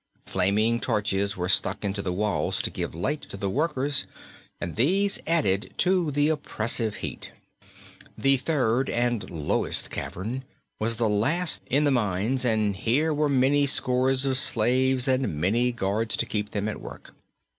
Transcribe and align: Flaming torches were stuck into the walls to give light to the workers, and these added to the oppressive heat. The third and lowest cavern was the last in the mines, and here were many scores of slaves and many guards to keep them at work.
Flaming 0.25 0.79
torches 0.79 1.37
were 1.37 1.47
stuck 1.47 1.85
into 1.85 2.01
the 2.01 2.11
walls 2.11 2.63
to 2.63 2.71
give 2.71 2.95
light 2.95 3.21
to 3.29 3.37
the 3.37 3.51
workers, 3.51 4.07
and 4.59 4.75
these 4.75 5.19
added 5.27 5.75
to 5.77 6.09
the 6.09 6.27
oppressive 6.29 6.95
heat. 7.05 7.29
The 8.17 8.37
third 8.37 8.89
and 8.89 9.29
lowest 9.29 9.91
cavern 9.91 10.43
was 10.79 10.95
the 10.95 11.07
last 11.07 11.61
in 11.67 11.83
the 11.83 11.91
mines, 11.91 12.43
and 12.43 12.75
here 12.75 13.13
were 13.13 13.29
many 13.29 13.67
scores 13.67 14.25
of 14.25 14.37
slaves 14.39 15.07
and 15.07 15.39
many 15.39 15.71
guards 15.71 16.17
to 16.17 16.25
keep 16.25 16.49
them 16.49 16.67
at 16.67 16.81
work. 16.81 17.13